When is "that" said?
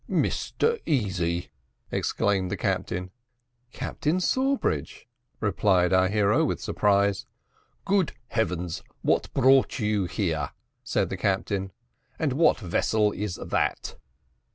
13.35-13.95